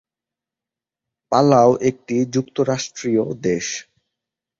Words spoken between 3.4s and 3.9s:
দেশ।